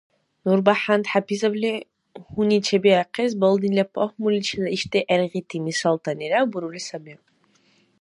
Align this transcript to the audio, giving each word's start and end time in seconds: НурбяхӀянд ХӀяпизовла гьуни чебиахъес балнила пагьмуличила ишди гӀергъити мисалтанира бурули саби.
НурбяхӀянд 0.43 1.05
ХӀяпизовла 1.11 1.71
гьуни 2.31 2.57
чебиахъес 2.65 3.31
балнила 3.41 3.85
пагьмуличила 3.93 4.67
ишди 4.75 4.99
гӀергъити 5.07 5.57
мисалтанира 5.65 6.39
бурули 6.51 6.81
саби. 6.87 7.13